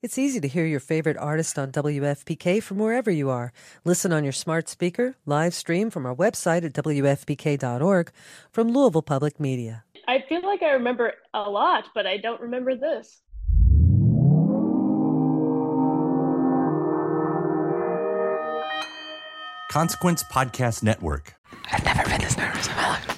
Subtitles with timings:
[0.00, 3.52] It's easy to hear your favorite artist on WFPK from wherever you are.
[3.84, 8.12] Listen on your smart speaker, live stream from our website at WFPK.org
[8.52, 9.82] from Louisville Public Media.
[10.06, 13.22] I feel like I remember a lot, but I don't remember this.
[19.72, 21.34] Consequence Podcast Network.
[21.72, 23.17] I've never been this nervous in my life.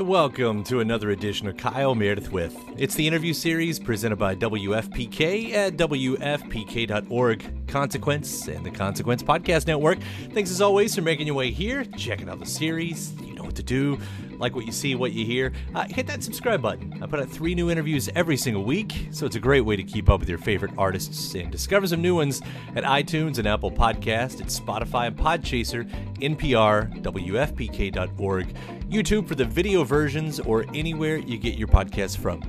[0.00, 2.56] Hey, welcome to another edition of Kyle Meredith with.
[2.78, 9.98] It's the interview series presented by WFPK at WFPK.org, Consequence, and the Consequence Podcast Network.
[10.32, 13.12] Thanks as always for making your way here, checking out the series.
[13.20, 13.98] You know what to do.
[14.38, 15.52] Like what you see, what you hear.
[15.74, 16.98] Uh, hit that subscribe button.
[17.02, 19.82] I put out three new interviews every single week, so it's a great way to
[19.82, 22.40] keep up with your favorite artists and discover some new ones
[22.74, 25.86] at iTunes and Apple Podcast, at Spotify and Podchaser,
[26.20, 28.56] NPR, WFPK.org,
[28.90, 32.42] YouTube for the video versions, or anywhere you get your podcasts from.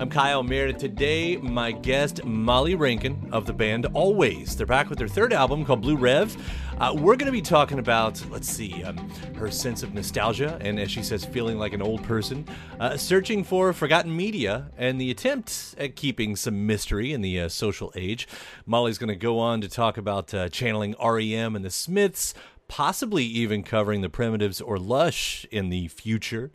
[0.00, 0.78] I'm Kyle Meredith.
[0.78, 4.56] Today, my guest, Molly Rankin of the band Alvvays.
[4.56, 6.36] They're back with their third album called Blue Rev.
[6.78, 8.96] Uh, we're going to be talking about, let's see, um,
[9.36, 12.44] her sense of nostalgia and, as she says, feeling like an old person,
[12.80, 17.48] uh, searching for forgotten media, and the attempt at keeping some mystery in the uh,
[17.48, 18.26] social age.
[18.66, 22.34] Molly's going to go on to talk about uh, channeling REM and the Smiths,
[22.68, 26.50] possibly even covering the Primitives or Lush in the future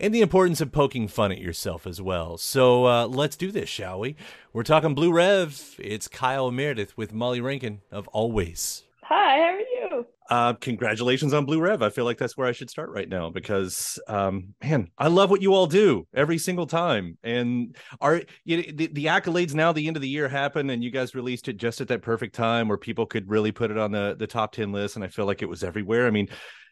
[0.00, 2.36] and the importance of poking fun at yourself as well.
[2.36, 4.16] So uh, let's do this, shall we?
[4.52, 5.76] We're talking Blue Rev.
[5.78, 8.82] It's Kyle Meredith with Molly Rankin of Alvvays.
[9.02, 10.06] Hi, how are you?
[10.30, 11.82] Uh, congratulations on Blue Rev.
[11.82, 15.30] I feel like that's where I should start right now because, um, man, I love
[15.30, 17.18] what you all do every single time.
[17.22, 19.72] And are you know, the, the accolades now?
[19.72, 22.34] The end of the year happened, and you guys released it just at that perfect
[22.34, 24.96] time where people could really put it on the the top ten list.
[24.96, 26.06] And I feel like it was everywhere.
[26.06, 26.28] I mean,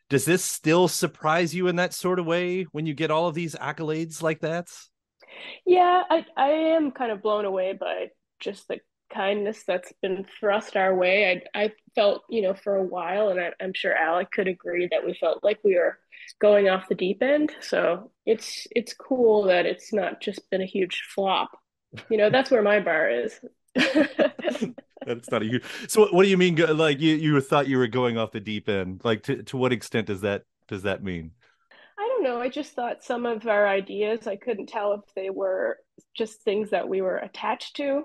[0.09, 3.35] does this still surprise you in that sort of way when you get all of
[3.35, 4.69] these accolades like that?
[5.67, 8.09] Yeah, I, I am kind of blown away by
[8.41, 8.81] just the
[9.13, 11.43] kindness that's been thrust our way.
[11.55, 14.89] I, I felt, you know, for a while, and I, I'm sure Alec could agree
[14.91, 15.99] that we felt like we were
[16.41, 17.53] going off the deep end.
[17.61, 21.51] So it's it's cool that it's not just been a huge flop.
[22.09, 23.39] You know, that's where my bar is.
[25.05, 25.65] That's not a huge.
[25.89, 26.57] So what do you mean?
[26.57, 29.01] Like you you thought you were going off the deep end?
[29.05, 31.33] Like to to what extent does that does that mean?
[31.99, 32.41] I don't know.
[32.41, 35.79] I just thought some of our ideas, I couldn't tell if they were
[36.17, 38.05] just things that we were attached to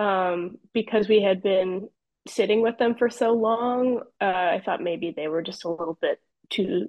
[0.00, 1.88] um, because we had been
[2.26, 4.00] sitting with them for so long.
[4.20, 6.18] Uh, I thought maybe they were just a little bit
[6.48, 6.88] too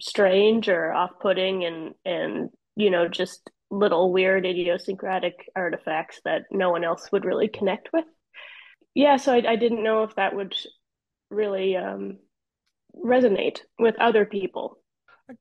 [0.00, 6.82] strange or off-putting and and you know just little weird idiosyncratic artifacts that no one
[6.82, 8.06] else would really connect with
[8.94, 10.54] yeah so I, I didn't know if that would
[11.30, 12.18] really um,
[12.96, 14.82] resonate with other people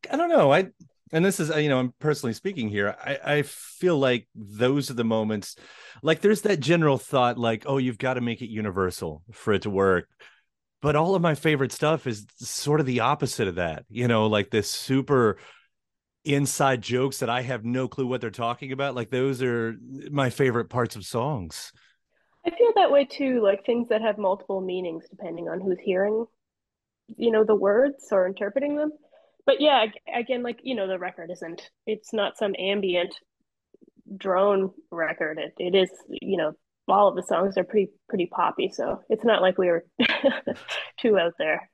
[0.09, 0.51] I don't know.
[0.53, 0.67] I
[1.11, 2.95] and this is uh, you know I'm personally speaking here.
[3.03, 5.55] I I feel like those are the moments.
[6.01, 9.63] Like there's that general thought like oh you've got to make it universal for it
[9.63, 10.07] to work.
[10.81, 13.85] But all of my favorite stuff is sort of the opposite of that.
[13.89, 15.37] You know, like this super
[16.23, 18.95] inside jokes that I have no clue what they're talking about.
[18.95, 19.75] Like those are
[20.11, 21.71] my favorite parts of songs.
[22.45, 26.25] I feel that way too, like things that have multiple meanings depending on who's hearing,
[27.15, 28.91] you know, the words or interpreting them.
[29.45, 33.15] But yeah, again, like, you know, the record isn't, it's not some ambient
[34.17, 35.39] drone record.
[35.39, 36.53] It it is you know
[36.87, 39.85] all of the songs are pretty pretty poppy, so it's not like we were
[40.99, 41.69] too out there.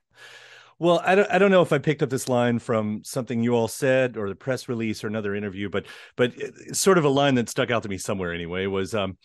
[0.79, 3.55] Well, I don't, I don't know if I picked up this line from something you
[3.55, 6.33] all said or the press release or another interview, but but
[6.73, 9.17] sort of a line that stuck out to me somewhere anyway was um,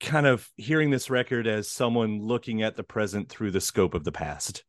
[0.00, 4.02] kind of hearing this record as someone looking at the present through the scope of
[4.02, 4.64] the past.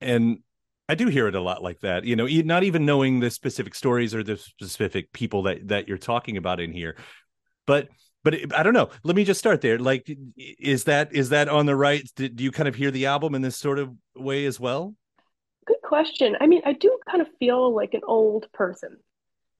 [0.00, 0.38] And
[0.88, 3.74] I do hear it a lot like that, you know, not even knowing the specific
[3.74, 6.96] stories or the specific people that that you're talking about in here.
[7.66, 7.88] But
[8.24, 8.90] but I don't know.
[9.02, 9.78] Let me just start there.
[9.78, 13.34] Like is that is that on the right do you kind of hear the album
[13.34, 14.94] in this sort of way as well?
[15.66, 16.36] Good question.
[16.40, 18.98] I mean, I do kind of feel like an old person.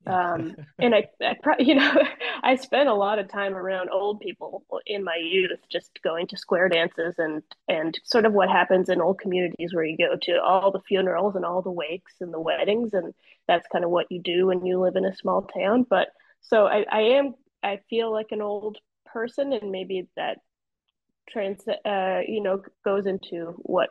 [0.07, 1.95] Um, and I, I, you know,
[2.43, 6.37] I spent a lot of time around old people in my youth, just going to
[6.37, 10.43] square dances and and sort of what happens in old communities where you go to
[10.43, 13.15] all the funerals and all the wakes and the weddings, and
[13.47, 15.87] that's kind of what you do when you live in a small town.
[15.89, 16.09] But
[16.41, 20.39] so I, I am, I feel like an old person, and maybe that
[21.29, 23.91] trans, uh, you know, goes into what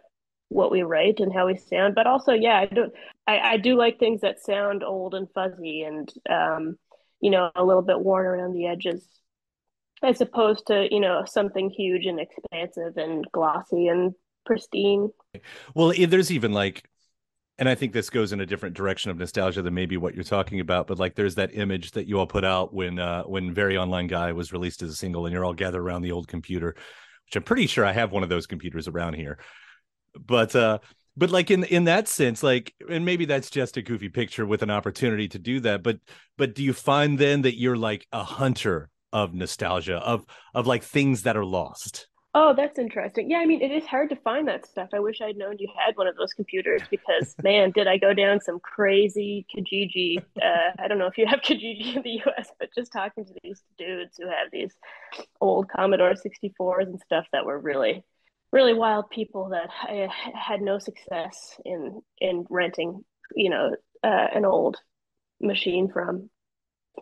[0.52, 2.92] what we write and how we sound but also yeah i don't.
[3.26, 6.78] i, I do like things that sound old and fuzzy and um,
[7.22, 9.08] you know a little bit worn around the edges
[10.04, 14.14] as opposed to you know something huge and expansive and glossy and
[14.46, 15.10] pristine
[15.74, 16.84] well there's even like
[17.58, 20.24] and I think this goes in a different direction of nostalgia than maybe what you're
[20.24, 20.88] talking about.
[20.88, 24.08] But like, there's that image that you all put out when uh, when Very Online
[24.08, 27.36] Guy was released as a single, and you're all gathered around the old computer, which
[27.36, 29.38] I'm pretty sure I have one of those computers around here
[30.18, 30.80] but uh
[31.18, 34.62] but like in in that sense like and maybe that's just a goofy picture with
[34.62, 36.00] an opportunity to do that but
[36.38, 40.84] but do you find then that you're like a hunter of nostalgia of of like
[40.84, 42.08] things that are lost?
[42.34, 43.30] Oh that's interesting.
[43.30, 44.90] Yeah i mean it is hard to find that stuff.
[44.94, 48.14] I wish i'd known you had one of those computers because man did i go
[48.14, 52.48] down some crazy kijiji uh, i don't know if you have kijiji in the us
[52.60, 54.74] but just talking to these dudes who have these
[55.42, 58.04] old commodore 64s and stuff that were really
[58.52, 63.04] really wild people that I had no success in in renting,
[63.36, 64.78] you know, uh, an old
[65.40, 66.30] machine from.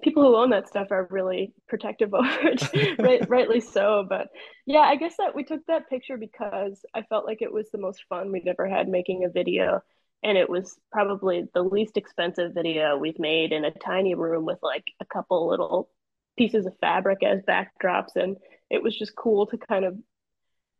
[0.04, 4.06] People who own that stuff are really protective over it, right, rightly so.
[4.08, 4.28] But
[4.66, 7.80] yeah, I guess that we took that picture because I felt like it was the
[7.80, 9.82] most fun we'd ever had making a video,
[10.24, 14.60] and it was probably the least expensive video we've made in a tiny room with
[14.62, 15.90] like a couple little
[16.38, 18.38] pieces of fabric as backdrops, and
[18.70, 19.98] it was just cool to kind of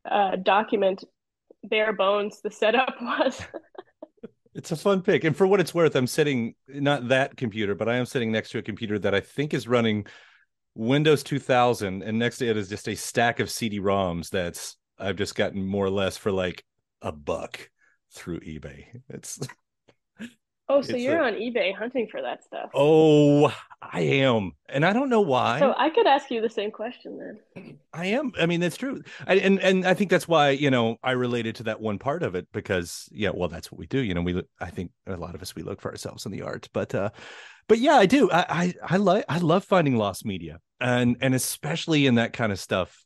[0.10, 1.04] uh, document
[1.64, 3.42] bare bones the setup was.
[4.56, 7.90] it's a fun pick, and for what it's worth, I'm sitting not that computer, but
[7.90, 10.06] I am sitting next to a computer that I think is running
[10.76, 15.36] Windows 2000, and next to it is just a stack of CD-ROMs that's I've just
[15.36, 16.64] gotten more or less for like
[17.02, 17.70] a buck
[18.12, 18.86] through eBay.
[19.10, 19.40] It's
[20.72, 22.70] Oh, so you're a, on eBay hunting for that stuff.
[22.76, 23.52] Oh,
[23.82, 24.52] I am.
[24.68, 25.60] And I don't know why.
[25.60, 27.80] So I could ask you the same question then.
[27.92, 28.34] I am.
[28.40, 29.02] I mean, that's true.
[29.26, 32.22] I, and and I think that's why, you know, I related to that one part
[32.22, 34.00] of it because yeah, well, that's what we do.
[34.00, 36.44] You know, we I think a lot of us we look for ourselves in the
[36.44, 36.70] art.
[36.72, 37.10] But uh
[37.68, 38.30] but yeah, I do.
[38.30, 40.60] I I, I like I love finding lost media.
[40.80, 43.06] And and especially in that kind of stuff.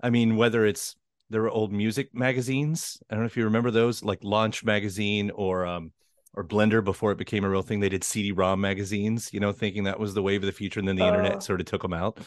[0.00, 0.94] I mean, whether it's
[1.28, 2.98] there were old music magazines.
[3.10, 5.92] I don't know if you remember those, like Launch magazine or um
[6.34, 7.80] or Blender before it became a real thing.
[7.80, 10.88] They did CD-ROM magazines, you know, thinking that was the wave of the future, and
[10.88, 11.40] then the internet oh.
[11.40, 12.18] sort of took them out.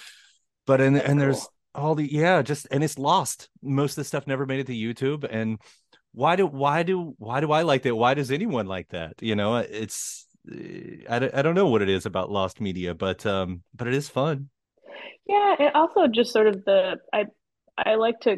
[0.66, 3.50] But and and there's all the yeah, just and it's lost.
[3.62, 5.27] Most of the stuff never made it to YouTube.
[5.30, 5.60] And
[6.13, 7.96] why do why do why do I like that?
[7.96, 9.16] Why does anyone like that?
[9.22, 10.27] You know, it's
[11.10, 14.10] I, I don't know what it is about lost media, but um, but it is
[14.10, 14.50] fun.
[15.25, 17.25] Yeah, and also just sort of the I
[17.77, 18.38] I like to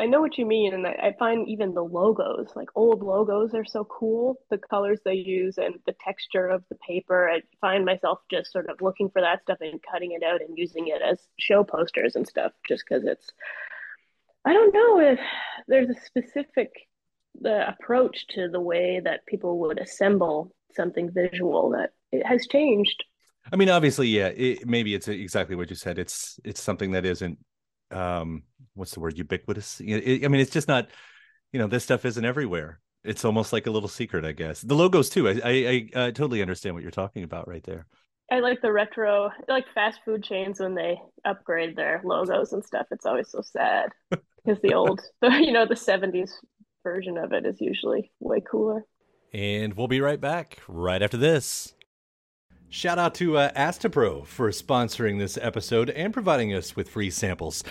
[0.00, 3.54] I know what you mean, and I, I, find even the logos, like old logos,
[3.54, 4.36] are so cool.
[4.50, 7.30] The colors they use and the texture of the paper.
[7.30, 10.56] I find myself just sort of looking for that stuff and cutting it out and
[10.56, 13.30] using it as show posters and stuff, just because it's.
[14.44, 15.18] I don't know if
[15.68, 16.70] there's a specific
[17.40, 23.04] the approach to the way that people would assemble something visual that it has changed.
[23.52, 24.28] I mean, obviously, yeah.
[24.28, 25.98] It, maybe it's exactly what you said.
[25.98, 27.38] It's it's something that isn't
[27.90, 28.42] um
[28.74, 29.80] what's the word ubiquitous?
[29.80, 30.88] It, i mean it's just not
[31.52, 32.80] you know this stuff isn't everywhere.
[33.04, 34.60] It's almost like a little secret i guess.
[34.60, 37.86] The logos too i i, I, I totally understand what you're talking about right there.
[38.30, 42.86] I like the retro like fast food chains when they upgrade their logos and stuff.
[42.90, 46.32] It's always so sad because the old the, you know the 70s
[46.82, 48.84] version of it is usually way cooler.
[49.32, 51.74] And we'll be right back right after this.
[52.68, 57.62] Shout out to uh, Astepro for sponsoring this episode and providing us with free samples.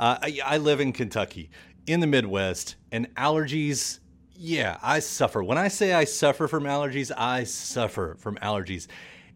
[0.00, 1.50] Uh, I, I live in Kentucky,
[1.86, 3.98] in the Midwest, and allergies,
[4.34, 5.42] yeah, I suffer.
[5.42, 8.86] When I say I suffer from allergies, I suffer from allergies.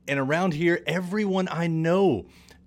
[0.09, 2.25] And around here, everyone I know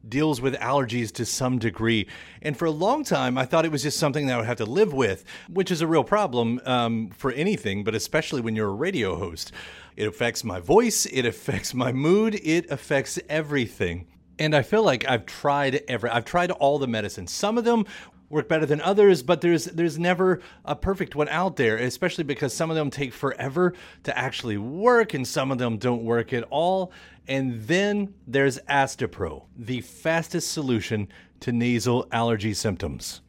[0.07, 2.07] deals with allergies to some degree.
[2.43, 4.57] And for a long time, I thought it was just something that I would have
[4.57, 8.69] to live with, which is a real problem um, for anything, but especially when you're
[8.69, 9.53] a radio host.
[9.95, 14.05] It affects my voice, it affects my mood, it affects everything.
[14.39, 17.31] And I feel like I've tried every I've tried all the medicines.
[17.31, 17.85] Some of them
[18.29, 22.53] work better than others, but there's there's never a perfect one out there, especially because
[22.53, 26.43] some of them take forever to actually work and some of them don't work at
[26.49, 26.91] all.
[27.27, 31.09] And then there's Astepro, the fastest solution
[31.41, 33.21] to nasal allergy symptoms.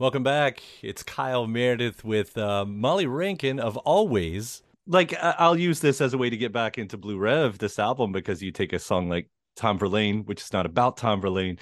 [0.00, 0.60] Welcome back.
[0.82, 4.60] It's Kyle Meredith with uh, Molly Rankin of Alvvays.
[4.88, 8.10] Like, I'll use this as a way to get back into Blue Rev, this album,
[8.10, 11.60] because you take a song like Tom Verlaine, which is not about Tom Verlaine,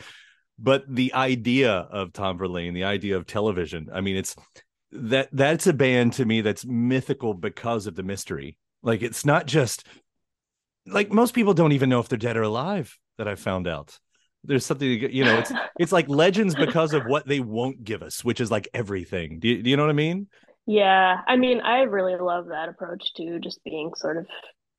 [0.58, 3.90] but the idea of Tom Verlaine, the idea of television.
[3.92, 4.34] I mean, it's
[4.92, 8.56] that that's a band to me that's mythical because of the mystery.
[8.82, 9.86] Like, it's not just
[10.86, 13.98] like most people don't even know if they're dead or alive that I found out
[14.44, 18.24] there's something you know it's it's like legends because of what they won't give us
[18.24, 20.26] which is like everything do you, do you know what i mean
[20.66, 24.26] Yeah, I mean, I really love that approach too, just being sort of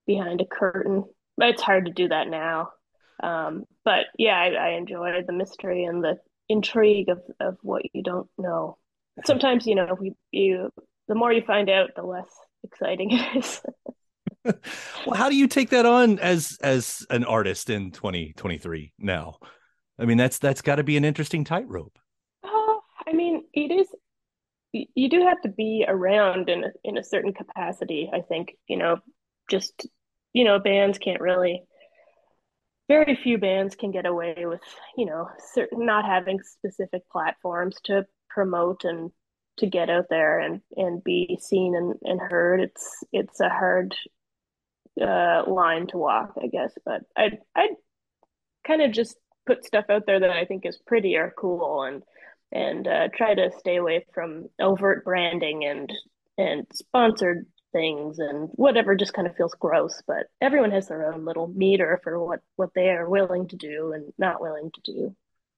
[0.07, 1.03] behind a curtain.
[1.37, 2.69] But it's hard to do that now.
[3.21, 6.17] Um, but yeah, I, I enjoy the mystery and the
[6.47, 8.77] intrigue of, of what you don't know.
[9.25, 10.69] Sometimes, you know, we, you
[11.07, 12.31] the more you find out, the less
[12.63, 13.61] exciting it is.
[15.05, 19.37] well how do you take that on as as an artist in 2023 now
[19.97, 21.97] i mean that's that's got to be an interesting tightrope
[22.43, 23.87] Oh, I mean, it is.
[24.71, 28.09] You do have to be around in a, in a certain capacity.
[28.11, 28.97] I think you know,
[29.49, 29.85] just
[30.33, 31.63] you know, bands can't really.
[32.87, 34.61] Very few bands can get away with
[34.97, 39.11] you know, certain not having specific platforms to promote and
[39.57, 42.59] to get out there and and be seen and, and heard.
[42.59, 43.95] It's it's a hard
[45.01, 46.71] uh, line to walk, I guess.
[46.85, 47.69] But I I
[48.65, 52.03] kind of just put stuff out there that I think is pretty or cool and
[52.51, 55.91] and uh, try to stay away from overt branding and
[56.37, 60.01] and sponsored things and whatever just kind of feels gross.
[60.07, 63.93] But everyone has their own little meter for what what they are willing to do
[63.93, 65.15] and not willing to do.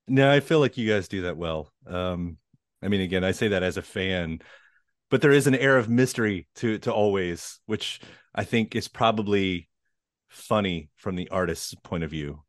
[0.07, 2.37] no i feel like you guys do that well um
[2.81, 4.39] i mean again i say that as a fan
[5.09, 7.99] but there is an air of mystery to to alvvays which
[8.33, 9.69] i think is probably
[10.29, 12.41] funny from the artist's point of view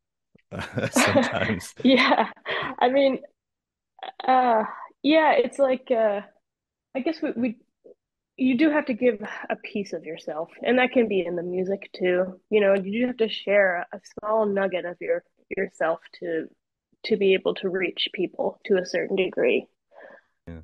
[0.91, 2.29] sometimes yeah,
[2.79, 3.19] I mean,
[4.27, 4.65] uh,
[5.03, 6.21] yeah, it's like uh,
[6.95, 7.57] I guess we, we
[8.37, 9.21] you do have to give
[9.51, 12.41] a piece of yourself, and that can be in the music too.
[12.51, 15.25] You know, you do have to share a small nugget of your
[15.57, 16.47] yourself to
[17.07, 19.67] to be able to reach people to a certain degree,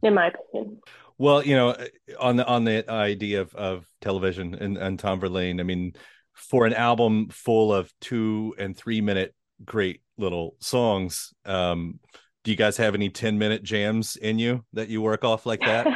[0.02, 0.78] in my opinion.
[1.22, 1.76] Well, you know,
[2.18, 5.92] on the on the idea of of television and, and Tom Verlaine, I mean,
[6.32, 9.32] for an album full of two and three minute
[9.64, 12.00] great little songs, um,
[12.42, 15.60] do you guys have any 10 minute jams in you that you work off like
[15.60, 15.86] that?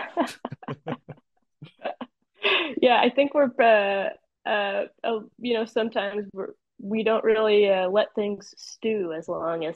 [2.80, 4.11] yeah, I think we're uh,
[4.49, 9.64] uh, uh, you know sometimes we're we don't really uh, let things stew as long
[9.64, 9.75] as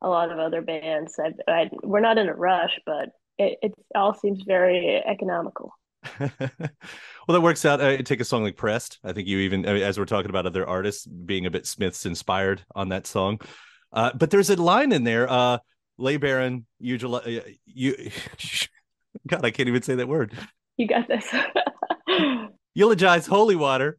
[0.00, 1.20] a lot of other bands.
[1.22, 5.74] I, I, we're not in a rush, but it, it all seems very economical.
[6.18, 6.30] well,
[7.28, 7.80] that works out.
[7.80, 10.66] I take a song like "Pressed." I think you even, as we're talking about other
[10.66, 13.40] artists, being a bit Smiths inspired on that song.
[13.92, 15.58] Uh, but there's a line in there, uh,
[15.98, 18.10] "Lay Baron, usually uh, you."
[19.28, 20.36] God, I can't even say that word.
[20.76, 21.32] You got this.
[22.74, 23.98] Eulogize holy water,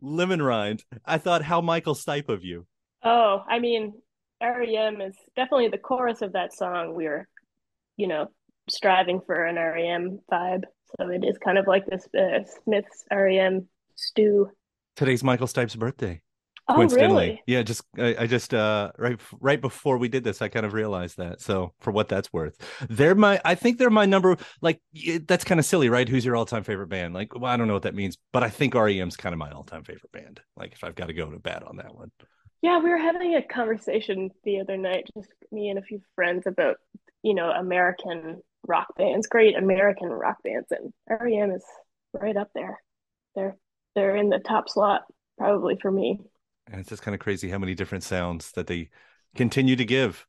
[0.00, 0.84] lemon rind.
[1.04, 2.66] I thought, how Michael Stipe of you.
[3.02, 3.94] Oh, I mean,
[4.42, 6.94] REM is definitely the chorus of that song.
[6.94, 7.28] We are,
[7.96, 8.28] you know,
[8.70, 10.64] striving for an REM vibe.
[10.96, 14.50] So it is kind of like this uh, Smith's REM stew.
[14.96, 16.20] Today's Michael Stipe's birthday.
[16.68, 17.42] Oh, really?
[17.46, 20.72] Yeah, just I, I, just uh right right before we did this, I kind of
[20.72, 21.40] realized that.
[21.40, 22.56] So for what that's worth,
[22.88, 24.36] they're my I think they're my number.
[24.60, 24.80] Like
[25.26, 26.08] that's kind of silly, right?
[26.08, 27.14] Who's your all time favorite band?
[27.14, 29.50] Like, well, I don't know what that means, but I think REM's kind of my
[29.50, 30.40] all time favorite band.
[30.56, 32.12] Like if I've got to go to bat on that one.
[32.62, 36.46] Yeah, we were having a conversation the other night, just me and a few friends
[36.46, 36.76] about
[37.22, 41.64] you know American rock bands, great American rock bands, and REM is
[42.12, 42.80] right up there.
[43.34, 43.56] They're
[43.94, 45.02] they're in the top slot
[45.38, 46.20] probably for me.
[46.70, 48.90] And it's just kind of crazy how many different sounds that they
[49.34, 50.26] continue to give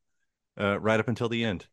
[0.60, 1.68] uh, right up until the end.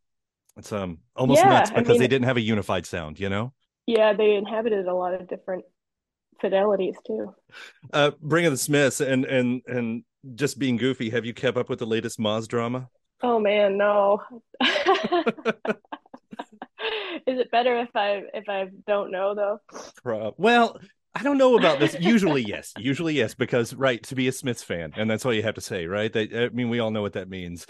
[0.56, 3.28] It's um almost yeah, nuts because I mean, they didn't have a unified sound, you
[3.28, 3.52] know?
[3.86, 5.64] Yeah, they inhabited a lot of different
[6.42, 7.34] fidelities too.
[7.92, 10.02] Uh bringing the Smiths and and and
[10.34, 12.88] just being goofy, have you kept up with the latest Moz drama?
[13.22, 14.20] Oh man, no.
[17.26, 19.60] Is it better if I if I don't know though?
[20.36, 20.78] Well,
[21.14, 21.96] I don't know about this.
[21.98, 22.72] Usually, yes.
[22.78, 25.60] Usually, yes, because right to be a Smiths fan, and that's all you have to
[25.60, 26.12] say, right?
[26.12, 27.66] They, I mean, we all know what that means.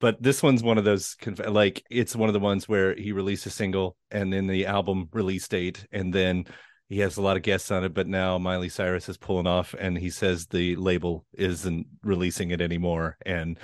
[0.00, 1.14] But this one's one of those,
[1.46, 5.10] like, it's one of the ones where he released a single and then the album
[5.12, 6.46] release date, and then
[6.88, 7.92] he has a lot of guests on it.
[7.92, 12.62] But now Miley Cyrus is pulling off, and he says the label isn't releasing it
[12.62, 13.18] anymore.
[13.26, 13.58] And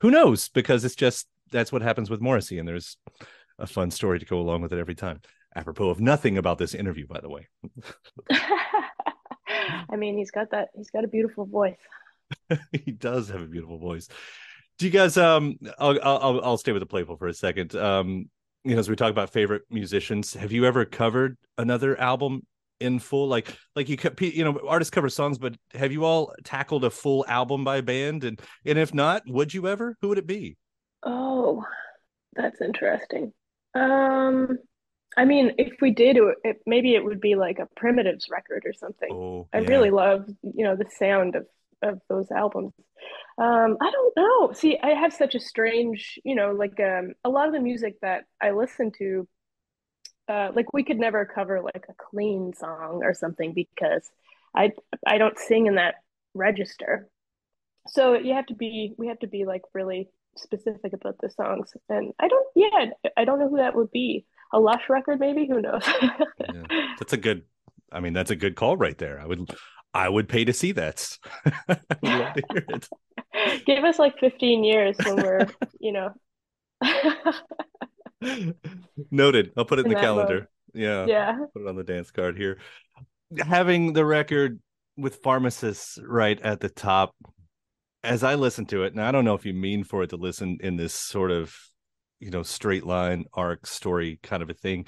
[0.00, 0.48] who knows?
[0.48, 2.96] Because it's just that's what happens with Morrissey, and there's
[3.62, 5.20] a fun story to go along with it every time
[5.54, 7.48] apropos of nothing about this interview, by the way.
[9.90, 10.70] I mean, he's got that.
[10.74, 11.76] He's got a beautiful voice.
[12.72, 14.08] he does have a beautiful voice.
[14.78, 15.16] Do you guys?
[15.16, 17.74] Um, I'll I'll I'll stay with the playful for a second.
[17.76, 18.30] Um,
[18.64, 22.46] you know, as we talk about favorite musicians, have you ever covered another album
[22.80, 23.28] in full?
[23.28, 27.24] Like like you you know, artists cover songs, but have you all tackled a full
[27.28, 28.24] album by band?
[28.24, 29.96] And and if not, would you ever?
[30.00, 30.56] Who would it be?
[31.02, 31.64] Oh,
[32.34, 33.32] that's interesting.
[33.74, 34.58] Um,
[35.16, 38.64] I mean, if we did, it, it, maybe it would be like a Primitives record
[38.64, 39.12] or something.
[39.12, 41.46] Oh, I really love, you know, the sound of
[41.82, 42.72] of those albums.
[43.36, 44.52] Um, I don't know.
[44.52, 47.96] See, I have such a strange, you know, like um, a lot of the music
[48.02, 49.28] that I listen to,
[50.28, 54.08] uh, like we could never cover like a clean song or something because
[54.54, 54.72] I
[55.06, 55.96] I don't sing in that
[56.34, 57.08] register.
[57.88, 61.72] So you have to be, we have to be like really specific about the songs,
[61.88, 65.46] and I don't, yeah, I don't know who that would be a Lush record, maybe.
[65.46, 65.82] Who knows?
[66.02, 66.84] yeah.
[66.98, 67.42] That's a good.
[67.90, 69.20] I mean, that's a good call right there.
[69.20, 69.50] I would,
[69.92, 71.18] I would pay to see that.
[71.68, 72.88] love to hear it.
[73.66, 75.48] Give us like 15 years when we're,
[75.80, 76.10] you know.
[79.10, 79.52] Noted.
[79.56, 80.34] I'll put it in, in the calendar.
[80.34, 80.46] Mode.
[80.74, 81.06] Yeah.
[81.06, 81.38] Yeah.
[81.52, 82.58] Put it on the dance card here.
[83.38, 84.60] Having the record
[84.96, 87.14] with pharmacists right at the top,
[88.04, 90.16] as I listen to it, and I don't know if you mean for it to
[90.16, 91.54] listen in this sort of
[92.20, 94.86] you know straight line arc story kind of a thing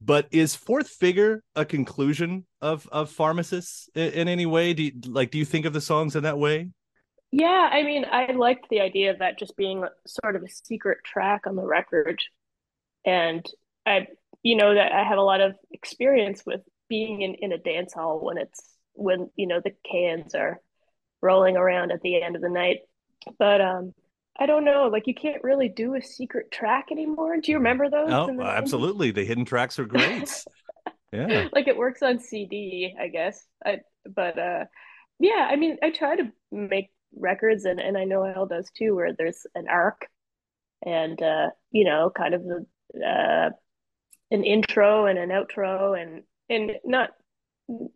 [0.00, 4.74] but is fourth figure a conclusion of of pharmacists in, in any way?
[4.74, 6.70] Do you like do you think of the songs in that way?
[7.30, 10.98] Yeah i mean i liked the idea of that just being sort of a secret
[11.04, 12.18] track on the record
[13.04, 13.44] and
[13.84, 14.06] i
[14.42, 17.92] you know that i have a lot of experience with being in in a dance
[17.92, 18.62] hall when it's
[18.94, 20.58] when you know the cans are
[21.20, 22.78] rolling around at the end of the night
[23.38, 23.92] but um
[24.38, 24.88] I don't know.
[24.90, 27.38] Like you can't really do a secret track anymore.
[27.38, 28.10] Do you remember those?
[28.12, 29.10] Oh, the absolutely.
[29.10, 30.44] The hidden tracks are great.
[31.12, 31.48] yeah.
[31.52, 33.44] Like it works on CD, I guess.
[33.64, 34.64] I, but uh,
[35.18, 38.94] yeah, I mean, I try to make records, and and I know Al does too,
[38.94, 40.06] where there's an arc,
[40.86, 42.64] and uh, you know, kind of the
[43.04, 43.50] uh,
[44.30, 47.10] an intro and an outro, and and not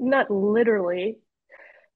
[0.00, 1.18] not literally,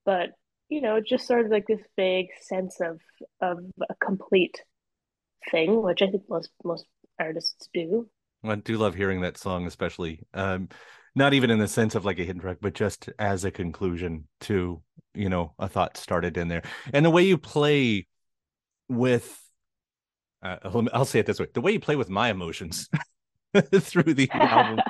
[0.05, 0.31] but
[0.69, 3.01] you know, just sort of like this vague sense of
[3.41, 4.63] of a complete
[5.51, 6.87] thing, which I think most most
[7.19, 8.09] artists do.
[8.45, 10.69] I do love hearing that song, especially um,
[11.15, 14.29] not even in the sense of like a hidden track, but just as a conclusion
[14.43, 14.83] to
[15.15, 18.07] you know a thought started in there, and the way you play
[18.89, 19.43] with.
[20.43, 20.59] Uh,
[20.93, 22.89] I'll say it this way: the way you play with my emotions
[23.75, 24.81] through the album,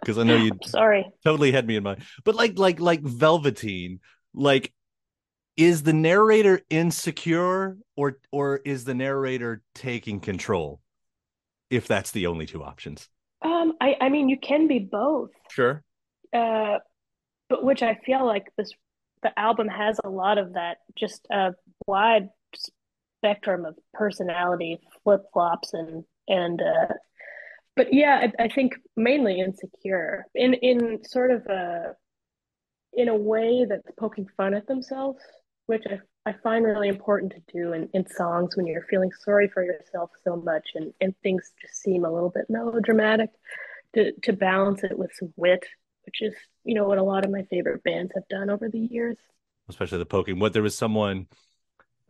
[0.00, 2.02] because I know you sorry totally had me in mind.
[2.24, 4.00] But like like like Velveteen,
[4.34, 4.72] like
[5.58, 10.80] is the narrator insecure or or is the narrator taking control?
[11.68, 13.10] If that's the only two options.
[13.42, 15.30] Um, I I mean, you can be both.
[15.50, 15.82] Sure.
[16.32, 16.78] Uh,
[17.50, 18.72] but which I feel like this
[19.22, 21.52] the album has a lot of that, just a
[21.86, 22.28] wide
[23.18, 26.94] spectrum of personality flip flops and and uh,
[27.74, 31.96] but yeah, I, I think mainly insecure in in sort of a
[32.92, 35.22] in a way that's poking fun at themselves,
[35.68, 39.48] which I I find really important to do in, in songs when you're feeling sorry
[39.48, 43.30] for yourself so much and, and things just seem a little bit melodramatic
[43.94, 45.64] to, to balance it with some wit,
[46.04, 48.78] which is, you know, what a lot of my favorite bands have done over the
[48.78, 49.16] years.
[49.70, 50.38] Especially the poking.
[50.38, 51.28] What there was someone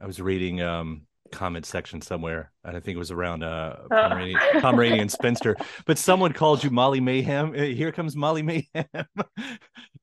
[0.01, 4.41] I was reading um comment section somewhere, and I think it was around uh Pomeranian,
[4.55, 4.61] oh.
[4.61, 5.57] Pomeranian Spinster.
[5.87, 7.55] But someone called you Molly Mayhem.
[7.55, 8.67] Here comes Molly Mayhem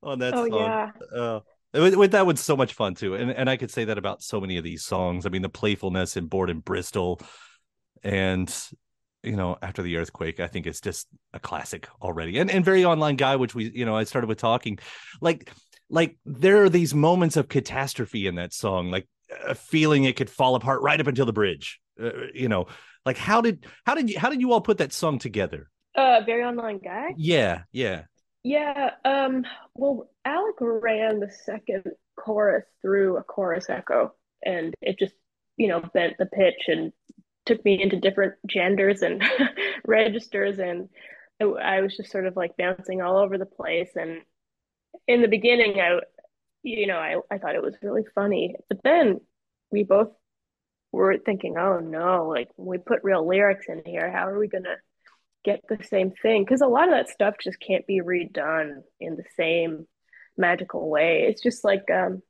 [0.03, 0.59] on that oh, song.
[0.59, 0.91] Yeah.
[1.13, 1.39] Uh,
[1.75, 4.39] with that was so much fun too and and i could say that about so
[4.39, 5.25] many of these songs.
[5.25, 7.21] I mean the playfulness in born in bristol
[8.03, 8.53] and
[9.23, 12.37] you know after the earthquake i think it's just a classic already.
[12.37, 14.79] And and very online guy which we you know i started with talking.
[15.21, 15.51] Like
[15.89, 19.07] like there are these moments of catastrophe in that song like
[19.47, 22.67] a feeling it could fall apart right up until the bridge uh, you know.
[23.05, 25.69] Like how did how did you how did you all put that song together?
[25.95, 27.09] Uh very online guy?
[27.17, 28.03] Yeah yeah
[28.45, 28.91] yeah.
[29.03, 31.83] Um, well, Alec ran the second
[32.15, 35.15] chorus through a chorus echo, and it just,
[35.57, 36.93] you know, bent the pitch and
[37.47, 39.23] took me into different genders and
[39.85, 40.89] registers, and
[41.41, 43.89] I was just sort of like bouncing all over the place.
[43.95, 44.21] And
[45.07, 45.99] in the beginning, I,
[46.61, 49.21] you know, I I thought it was really funny, but then
[49.71, 50.09] we both
[50.91, 54.75] were thinking, oh no, like we put real lyrics in here, how are we gonna
[55.45, 59.15] get the same thing because a lot of that stuff just can't be redone in
[59.15, 59.87] the same
[60.37, 61.25] magical way.
[61.29, 62.21] It's just like um,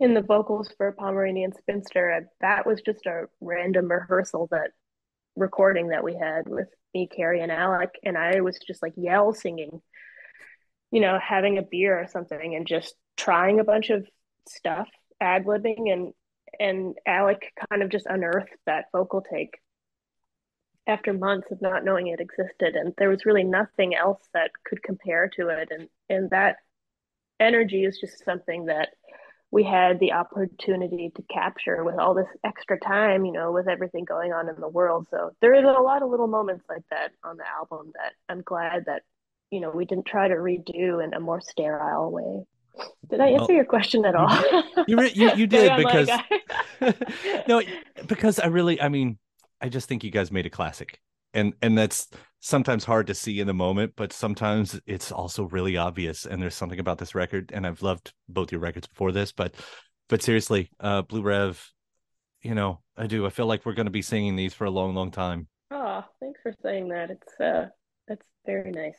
[0.00, 4.70] in the vocals for Pomeranian Spinster, that was just a random rehearsal that
[5.36, 9.32] recording that we had with me, Kerri, and Alec, and I was just like yell
[9.34, 9.82] singing,
[10.90, 14.06] you know, having a beer or something, and just trying a bunch of
[14.48, 14.88] stuff,
[15.20, 16.12] ad libbing, and
[16.58, 19.58] and Alec kind of just unearthed that vocal take
[20.88, 24.82] after months of not knowing it existed and there was really nothing else that could
[24.82, 26.56] compare to it and and that
[27.38, 28.88] energy is just something that
[29.50, 34.04] we had the opportunity to capture with all this extra time you know with everything
[34.04, 35.06] going on in the world.
[35.10, 38.42] So there is a lot of little moments like that on the album that i'm
[38.42, 39.02] glad that
[39.50, 42.44] you know we didn't try to redo in a more sterile way.
[43.10, 44.30] Did I answer well, your question at all?
[44.86, 46.10] You you, you did because
[47.48, 47.62] no,
[48.06, 49.18] because I really I mean
[49.60, 51.00] I just think you guys made a classic.
[51.34, 52.08] And and that's
[52.40, 56.24] sometimes hard to see in the moment, but sometimes it's also really obvious.
[56.24, 59.54] And there's something about this record, and I've loved both your records before this, but
[60.08, 61.62] but seriously, uh Blue Rev,
[62.42, 63.26] you know, I do.
[63.26, 65.48] I feel like we're gonna be singing these for a long, long time.
[65.70, 67.10] Oh, thanks for saying that.
[67.10, 67.66] It's uh
[68.08, 68.96] that's very nice.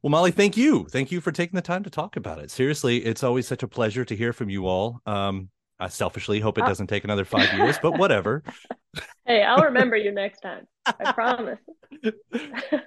[0.00, 0.86] Well, Molly, thank you.
[0.86, 2.52] Thank you for taking the time to talk about it.
[2.52, 5.00] Seriously, it's always such a pleasure to hear from you all.
[5.06, 8.42] Um, I selfishly hope it uh, doesn't take another five years, but whatever.
[9.26, 10.66] Hey, I'll remember you next time.
[10.86, 11.58] I promise.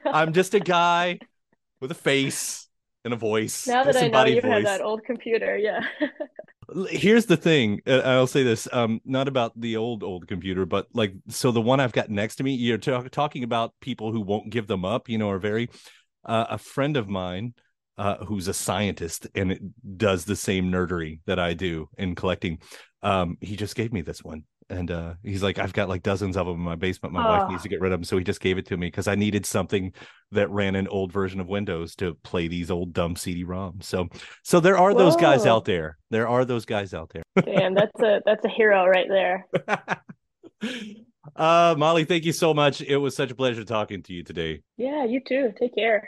[0.06, 1.20] I'm just a guy
[1.80, 2.68] with a face
[3.06, 3.68] and a voice.
[3.68, 4.52] Now that I know you voice.
[4.52, 5.82] have that old computer, yeah.
[6.90, 7.82] Here's the thing.
[7.86, 11.62] Uh, I'll say this, um, not about the old old computer, but like so the
[11.62, 12.54] one I've got next to me.
[12.54, 15.10] You're t- talking about people who won't give them up.
[15.10, 15.70] You know, are very.
[16.24, 17.56] Uh, a friend of mine
[17.98, 22.60] uh, who's a scientist and does the same nerdery that I do in collecting.
[23.04, 26.38] Um, he just gave me this one and uh, he's like, I've got like dozens
[26.38, 27.14] of them in my basement.
[27.14, 27.40] My oh.
[27.40, 29.08] wife needs to get rid of them, so he just gave it to me because
[29.08, 29.94] I needed something
[30.32, 33.84] that ran an old version of Windows to play these old dumb CD-ROMs.
[33.84, 34.08] So,
[34.44, 34.98] so there are Whoa.
[34.98, 35.98] those guys out there.
[36.10, 37.24] There are those guys out there.
[37.44, 39.48] Damn, that's a that's a hero right there.
[41.36, 42.82] uh, Molly, thank you so much.
[42.82, 44.62] It was such a pleasure talking to you today.
[44.78, 45.54] Yeah, you too.
[45.60, 46.08] Take care.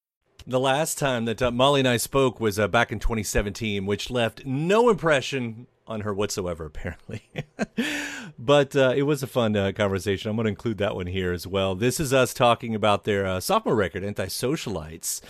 [0.47, 4.09] The last time that uh, Molly and I spoke was uh, back in 2017, which
[4.09, 7.29] left no impression on her whatsoever, apparently.
[8.39, 10.29] but uh, it was a fun uh, conversation.
[10.29, 11.75] I'm going to include that one here as well.
[11.75, 15.21] This is us talking about their uh, sophomore record, Antisocialites.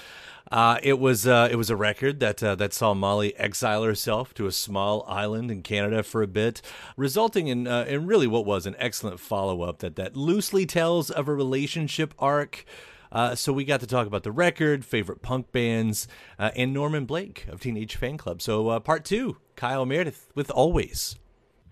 [0.50, 4.34] Uh, it was uh, it was a record that uh, that saw Molly exile herself
[4.34, 6.62] to a small island in Canada for a bit,
[6.98, 11.28] resulting in in really what was an excellent follow up that that loosely tells of
[11.28, 12.66] a relationship arc.
[13.12, 16.08] Uh, so we got to talk about the record, favorite punk bands,
[16.40, 18.42] uh, and Norman Blake of Teenage Fanclub.
[18.42, 21.18] So part two, Kyle Meredith with Alvvays.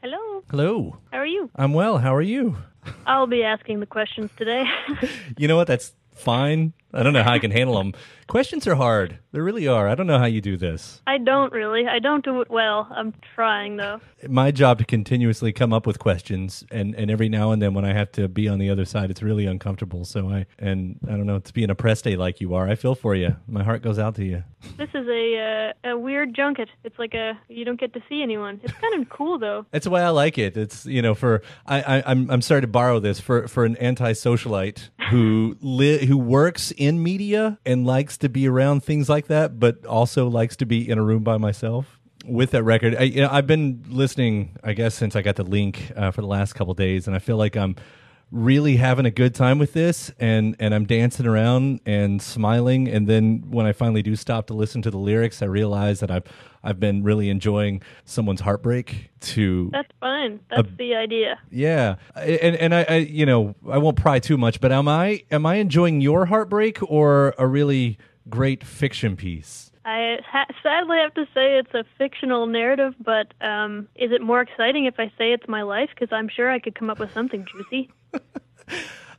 [0.01, 0.43] Hello.
[0.49, 0.97] Hello.
[1.11, 1.49] How are you?
[1.55, 1.97] I'm well.
[1.99, 2.57] How are you?
[3.05, 4.65] I'll be asking the questions today.
[5.37, 5.67] you know what?
[5.67, 6.73] That's fine.
[6.93, 7.93] I don't know how I can handle them.
[8.27, 9.19] Questions are hard.
[9.31, 9.87] They really are.
[9.87, 11.01] I don't know how you do this.
[11.07, 11.87] I don't really.
[11.87, 12.87] I don't do it well.
[12.91, 14.01] I'm trying though.
[14.27, 17.85] My job to continuously come up with questions and and every now and then when
[17.85, 20.05] I have to be on the other side it's really uncomfortable.
[20.05, 22.67] So I and I don't know, to be in a press day like you are,
[22.67, 23.35] I feel for you.
[23.47, 24.43] My heart goes out to you.
[24.77, 26.69] This is a uh, a weird junket.
[26.83, 28.59] It's like a you don't get to see anyone.
[28.63, 29.65] It's kind of cool though.
[29.71, 30.57] That's why I like it.
[30.57, 33.75] It's you know for I, I I'm I'm sorry to borrow this for for an
[33.77, 39.59] anti-socialite who li- who works in media and likes to be around things like that,
[39.59, 41.99] but also likes to be in a room by myself.
[42.25, 45.43] With that record, I, you know, I've been listening, I guess, since I got the
[45.43, 47.75] link uh, for the last couple days, and I feel like I'm
[48.31, 53.07] really having a good time with this and and I'm dancing around and smiling and
[53.07, 56.25] then when I finally do stop to listen to the lyrics I realize that I've
[56.63, 60.39] I've been really enjoying someone's heartbreak to That's fine.
[60.49, 61.39] That's a, the idea.
[61.49, 61.95] Yeah.
[62.15, 65.45] And and I, I you know, I won't pry too much, but am I am
[65.45, 67.97] I enjoying your heartbreak or a really
[68.29, 69.68] great fiction piece?
[69.89, 74.39] I ha- sadly have to say it's a fictional narrative, but um, is it more
[74.41, 75.89] exciting if I say it's my life?
[75.93, 77.89] Because I'm sure I could come up with something juicy.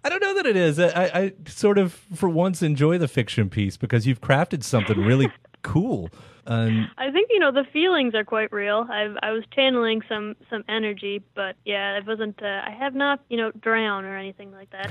[0.05, 0.79] I don't know that it is.
[0.79, 5.31] I, I sort of, for once, enjoy the fiction piece because you've crafted something really
[5.63, 6.09] cool.
[6.47, 8.87] Um, I think you know the feelings are quite real.
[8.89, 12.43] I I was channeling some some energy, but yeah, it wasn't.
[12.43, 14.91] Uh, I have not you know drowned or anything like that.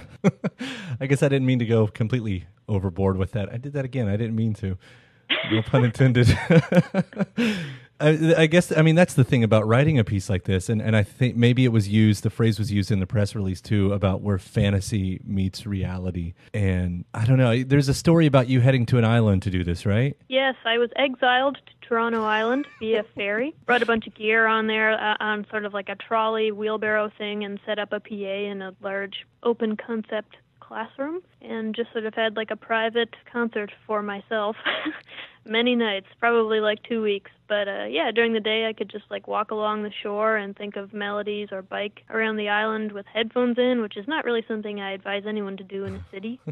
[1.01, 3.51] I guess I didn't mean to go completely overboard with that.
[3.51, 4.07] I did that again.
[4.07, 4.77] I didn't mean to.
[5.51, 6.27] No pun intended.
[8.01, 10.81] I, I, guess I mean that's the thing about writing a piece like this, and,
[10.81, 12.23] and I think maybe it was used.
[12.23, 16.33] The phrase was used in the press release too about where fantasy meets reality.
[16.53, 17.63] And I don't know.
[17.63, 20.15] There's a story about you heading to an island to do this, right?
[20.29, 23.53] Yes, I was exiled to Toronto Island via ferry.
[23.65, 27.11] Brought a bunch of gear on there uh, on sort of like a trolley wheelbarrow
[27.17, 30.37] thing, and set up a PA in a large open concept
[30.69, 34.55] classroom and just sort of had like a private concert for myself
[35.45, 37.31] many nights probably like two weeks.
[37.47, 40.55] But uh yeah during the day i could just like walk along the shore and
[40.55, 44.45] think of melodies or bike around the island with headphones in which is not really
[44.47, 46.39] something i advise anyone to do in a city.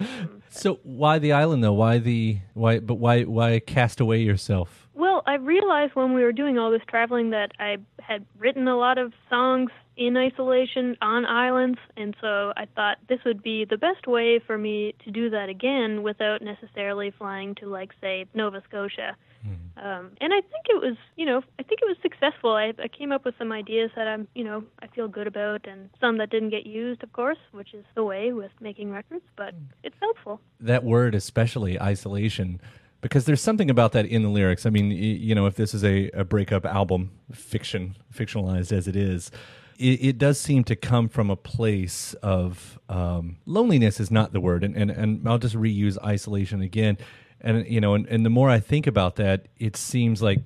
[0.00, 1.72] Um, so why the island though?
[1.72, 4.88] Why the why but why why cast away yourself?
[4.94, 8.76] Well i realized when we were doing all this traveling that i had written a
[8.76, 13.76] lot of songs in isolation on islands, and so I thought this would be the
[13.76, 18.62] best way for me to do that again without necessarily flying to, like, say, Nova
[18.68, 19.16] Scotia.
[19.44, 19.84] Mm.
[19.84, 22.52] Um, and I think it was, you know, I think it was successful.
[22.52, 25.66] I, I came up with some ideas that I'm, you know, I feel good about,
[25.66, 29.24] and some that didn't get used, of course, which is the way with making records.
[29.36, 29.66] But mm.
[29.82, 30.40] it's helpful.
[30.60, 32.60] That word, especially isolation,
[33.00, 34.66] because there's something about that in the lyrics.
[34.66, 38.96] I mean, you know, if this is a, a breakup album, fiction, fictionalized as it
[38.96, 39.30] is,
[39.78, 44.40] it, it, does seem to come from a place of um, loneliness is not the
[44.40, 46.98] word, and, and and I'll just reuse isolation again,
[47.40, 50.40] and you know, and, and the more I think about that, it seems like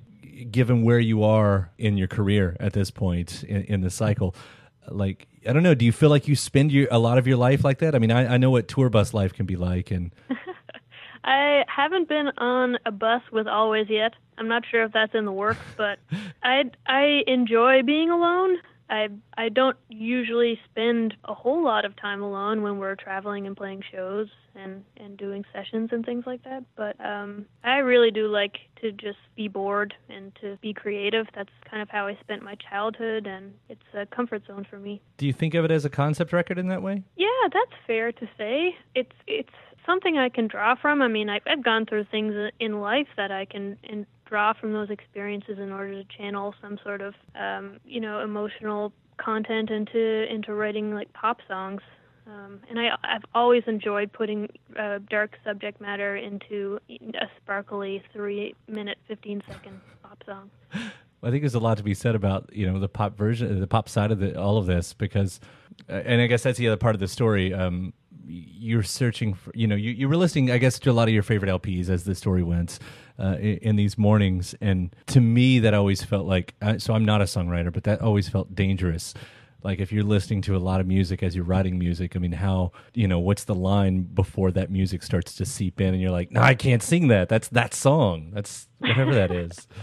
[0.51, 4.35] given where you are in your career at this point in, in the cycle,
[4.87, 7.37] like I don't know, do you feel like you spend your a lot of your
[7.37, 7.95] life like that?
[7.95, 10.13] I mean, I, I know what tour bus life can be like, and
[11.23, 14.13] I haven't been on a bus with Alvvays yet.
[14.37, 15.99] I'm not sure if that's in the works, but
[16.43, 18.57] I I enjoy being alone.
[18.93, 23.57] I I don't usually spend a whole lot of time alone when we're traveling and
[23.57, 26.63] playing shows and and doing sessions and things like that.
[26.75, 31.25] But um, I really do like to just be bored and to be creative.
[31.33, 35.01] That's kind of how I spent my childhood, and it's a comfort zone for me.
[35.17, 37.01] Do you think of it as a concept record in that way?
[37.15, 38.75] Yeah, that's fair to say.
[38.93, 39.49] It's it's
[39.87, 41.01] something I can draw from.
[41.01, 44.73] I mean, I've, I've gone through things in life that I can in, draw from
[44.73, 48.91] those experiences in order to channel some sort of um, you know emotional
[49.23, 51.81] content into into writing like pop songs.
[52.25, 58.55] Um, and I, I've always enjoyed putting uh, dark subject matter into a sparkly three
[58.67, 60.49] minute, 15 second pop song.
[61.21, 63.67] I think there's a lot to be said about you know the pop version, the
[63.67, 65.39] pop side of the, all of this, because,
[65.87, 67.53] uh, and I guess that's the other part of the story.
[67.53, 67.93] Um,
[68.25, 71.13] you're searching for, you know, you, you were listening, I guess, to a lot of
[71.13, 72.79] your favorite LPs as the story went
[73.19, 74.55] uh, in, in, these mornings.
[74.61, 78.01] And to me, that always felt like, uh, so I'm not a songwriter, but that
[78.01, 79.13] always felt dangerous
[79.63, 82.33] like if you're listening to a lot of music as you're writing music, I mean,
[82.33, 86.11] how you know what's the line before that music starts to seep in, and you're
[86.11, 87.29] like, no, I can't sing that.
[87.29, 88.31] That's that song.
[88.33, 89.67] That's whatever that is.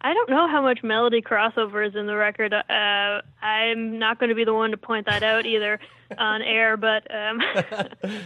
[0.00, 2.52] I don't know how much melody crossover is in the record.
[2.52, 5.80] Uh, I'm not going to be the one to point that out either
[6.16, 7.40] on air, but um,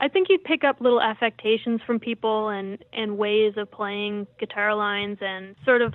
[0.00, 4.74] I think you pick up little affectations from people and, and ways of playing guitar
[4.74, 5.92] lines and sort of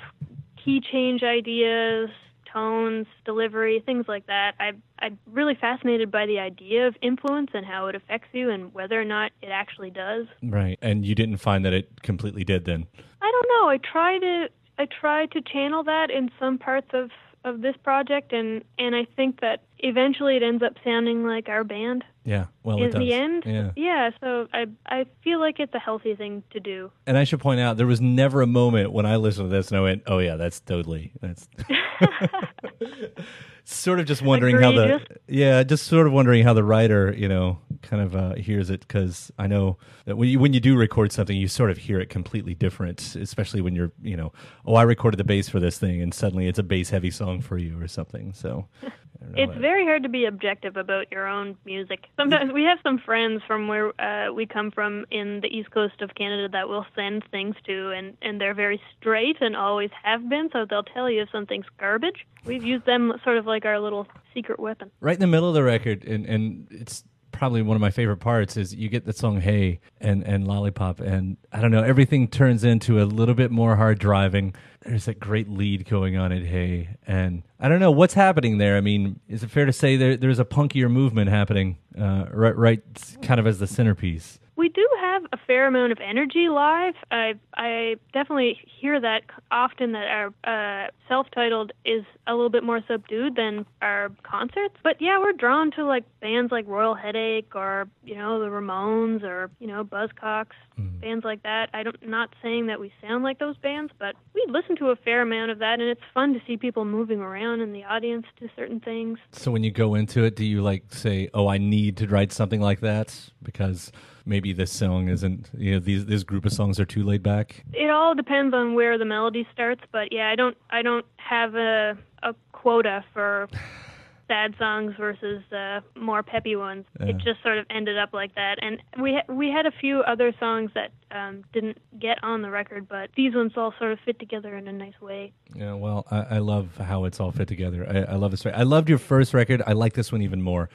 [0.64, 2.10] key change ideas,
[2.52, 4.54] tones, delivery, things like that.
[4.60, 8.74] I, I'm really fascinated by the idea of influence and how it affects you and
[8.74, 10.28] whether or not it actually does.
[10.42, 10.80] Right.
[10.82, 12.86] And you didn't find that it completely did then?
[13.22, 13.70] I don't know.
[13.70, 17.10] I try to I try to channel that in some parts of
[17.44, 21.64] of this project and and I think that eventually it ends up sounding like our
[21.64, 22.04] band.
[22.26, 22.48] Yeah.
[22.64, 23.00] Well, in it does.
[23.00, 23.44] the end.
[23.46, 23.72] Yeah.
[23.76, 26.92] Yeah, so I I feel like it's a healthy thing to do.
[27.06, 29.70] And I should point out there was never a moment when I listened to this
[29.70, 31.48] and I went, "Oh yeah, that's totally that's."
[33.66, 37.28] sort of just wondering how the yeah, just sort of wondering how the writer, you
[37.28, 40.76] know, kind of uh, hears it because I know that when you when you do
[40.76, 44.34] record something, you sort of hear it completely different, especially when you're, you know,
[44.66, 47.42] oh, I recorded the bass for this thing, and suddenly it's a bass heavy song
[47.42, 48.34] for you or something.
[48.34, 48.68] So.
[49.38, 52.06] It's very hard to be objective about your own music.
[52.18, 56.02] Sometimes we have some friends from where uh, we come from in the east coast
[56.02, 60.30] of Canada that we'll send things to, and, and they're very straight and always have
[60.30, 62.26] been, so they'll tell you if something's garbage.
[62.46, 64.92] We've used them sort of like our little secret weapon.
[65.02, 67.04] right in the middle of the record, and and it's
[67.38, 71.00] probably one of my favorite parts is you get the song "Hey" and and "Lollipop,"
[71.00, 74.56] and I don't know, everything turns into a little bit more hard driving.
[74.84, 78.78] There's that great lead going on at "Hey," and I don't know what's happening there.
[78.78, 82.56] I mean, is it fair to say there there's a punkier movement happening, uh, right,
[82.56, 82.82] right,
[83.22, 84.40] kind of as the centerpiece?
[84.66, 86.96] We do have a fair amount of energy live.
[87.12, 92.82] I I definitely hear that often that our uh, self-titled is a little bit more
[92.88, 94.74] subdued than our concerts.
[94.82, 99.22] But yeah, we're drawn to like bands like Royal Headache or you know the Ramones
[99.22, 100.58] or you know Buzzcocks,
[101.00, 101.70] bands like that.
[101.76, 104.96] I don't not saying that we sound like those bands, but we listen to a
[104.96, 108.26] fair amount of that, and it's fun to see people moving around in the audience
[108.40, 109.20] to certain things.
[109.32, 112.32] So when you go into it, do you like say, "Oh, I need to write
[112.32, 113.92] something like that because
[114.26, 117.64] maybe this song isn't, you know, these this group of songs are too laid back"?
[117.74, 121.56] It all depends on where the melody starts, but yeah, I don't I don't have
[121.56, 123.48] a a quota for
[124.28, 126.86] sad songs versus uh, more peppy ones.
[127.00, 130.02] It just sort of ended up like that, and we ha- we had a few
[130.02, 134.00] other songs that um, didn't get on the record, but these ones all sort of
[134.04, 135.32] fit together in a nice way.
[135.54, 137.86] Yeah, well, I, I love how it's all fit together.
[137.88, 138.46] I, I love this.
[138.46, 139.62] I loved your first record.
[139.66, 140.70] I like this one even more,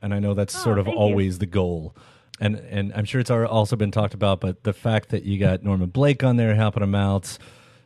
[0.00, 1.00] and I know that's sort of thank you.
[1.00, 1.94] always the goal.
[2.40, 5.62] And and I'm sure it's also been talked about, but the fact that you got
[5.62, 7.38] Norman Blake on there helping him out,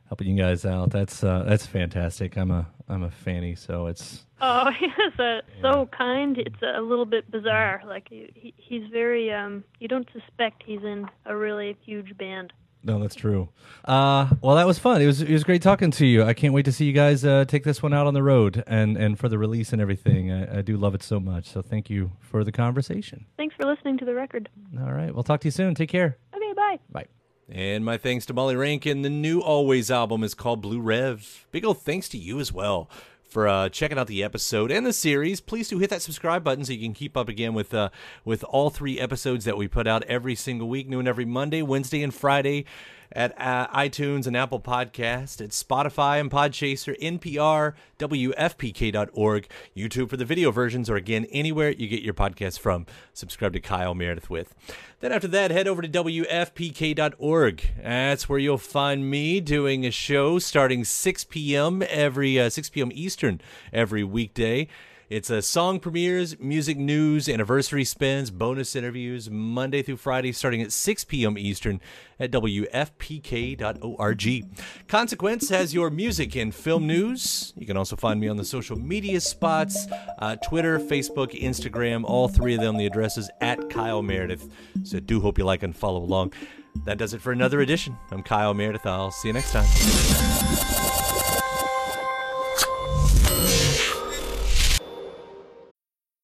[0.09, 2.37] helping you guys out, that's uh, that's fantastic.
[2.39, 6.39] I'm a I'm a fanny, so it's Oh, he's uh, so kind.
[6.39, 7.83] It's a little bit bizarre.
[7.87, 9.65] Like he, he- he's very um.
[9.81, 12.53] You don't suspect he's in a really huge band.
[12.83, 13.49] No, that's true.
[13.85, 15.03] Uh, well, that was fun.
[15.03, 16.23] It was it was great talking to you.
[16.23, 18.63] I can't wait to see you guys uh, take this one out on the road
[18.67, 20.31] and and for the release and everything.
[20.31, 21.47] I, I do love it so much.
[21.49, 23.27] So thank you for the conversation.
[23.37, 24.49] Thanks for listening to the record.
[24.81, 25.75] All right, we'll talk to you soon.
[25.75, 26.17] Take care.
[26.35, 26.79] Okay, bye.
[26.91, 27.07] Bye.
[27.51, 29.03] And my thanks to Molly Rankin.
[29.03, 31.47] The new Alvvays album is called Blue Rev.
[31.51, 32.91] Big old thanks to you as well
[33.29, 35.41] for uh, checking out the episode and the series.
[35.41, 37.91] Please do hit that subscribe button so you can keep up again with uh,
[38.25, 42.03] with all three episodes that we put out every single week, new every Monday, Wednesday,
[42.03, 42.65] and Friday
[43.13, 50.25] at uh, iTunes and Apple Podcast, at Spotify and Podchaser, NPR, WFPK.org, YouTube for the
[50.25, 52.87] video versions, or again, anywhere you get your podcast from.
[53.13, 54.55] Subscribe to Kyle Meredith with.
[55.01, 57.71] Then after that, head over to WFPK.org.
[57.83, 61.83] That's where you'll find me doing a show starting 6 p.m.
[61.89, 62.91] every uh, 6 p.m.
[62.93, 63.41] Eastern
[63.73, 64.69] every weekday.
[65.11, 70.71] It's a song premieres, music news, anniversary spins, bonus interviews, Monday through Friday, starting at
[70.71, 71.39] 6 p.m.
[71.39, 71.81] Eastern
[72.21, 73.65] at WFPK.org.
[74.87, 77.55] Consequence has your music and film news.
[77.57, 79.87] You can also find me on the social media spots
[80.19, 82.77] uh, Twitter, Facebook, Instagram, all three of them.
[82.77, 84.47] The address is at Kyle Meredith.
[84.85, 86.35] So do hope you like and follow along.
[86.85, 87.97] That does it for another edition.
[88.11, 88.85] I'm Kyle Meredith.
[88.85, 90.88] I'll see you next time.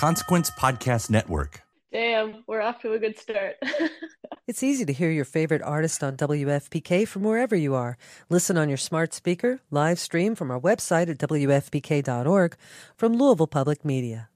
[0.00, 1.60] Consequence Podcast Network.
[1.92, 3.56] Damn, we're off to a good start.
[4.48, 7.96] It's easy to hear your favorite artist on WFPK from wherever you are.
[8.28, 12.56] Listen on your smart speaker, live stream from our website at WFPK.org
[12.96, 14.28] from Louisville Public Media.